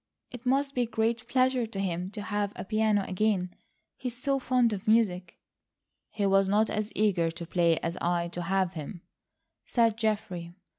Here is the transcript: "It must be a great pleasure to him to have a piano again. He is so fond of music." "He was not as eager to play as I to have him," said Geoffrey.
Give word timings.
"It 0.31 0.47
must 0.47 0.73
be 0.73 0.81
a 0.81 0.85
great 0.87 1.27
pleasure 1.27 1.67
to 1.67 1.79
him 1.79 2.09
to 2.09 2.23
have 2.23 2.53
a 2.55 2.65
piano 2.65 3.05
again. 3.07 3.53
He 3.95 4.07
is 4.07 4.17
so 4.17 4.39
fond 4.39 4.73
of 4.73 4.87
music." 4.87 5.37
"He 6.09 6.25
was 6.25 6.49
not 6.49 6.71
as 6.71 6.91
eager 6.95 7.29
to 7.29 7.45
play 7.45 7.77
as 7.81 7.97
I 7.97 8.27
to 8.29 8.41
have 8.41 8.73
him," 8.73 9.03
said 9.67 9.97
Geoffrey. 9.97 10.55